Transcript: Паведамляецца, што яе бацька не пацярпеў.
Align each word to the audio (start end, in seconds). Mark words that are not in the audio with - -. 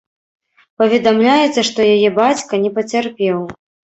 Паведамляецца, 0.81 1.61
што 1.69 1.79
яе 1.95 2.09
бацька 2.21 2.53
не 2.65 2.71
пацярпеў. 2.79 3.37